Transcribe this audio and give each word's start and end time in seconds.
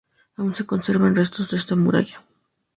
Aún 0.37 0.55
se 0.55 0.65
conservan 0.65 1.15
restos 1.15 1.51
de 1.51 1.57
esa 1.57 1.75
muralla. 1.75 2.17